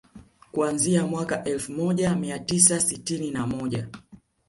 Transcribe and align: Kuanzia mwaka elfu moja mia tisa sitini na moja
Kuanzia 0.51 1.05
mwaka 1.07 1.43
elfu 1.43 1.71
moja 1.71 2.15
mia 2.15 2.39
tisa 2.39 2.79
sitini 2.79 3.31
na 3.31 3.47
moja 3.47 3.87